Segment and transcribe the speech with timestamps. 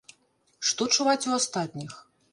[0.69, 1.91] Што чуваць у астатніх?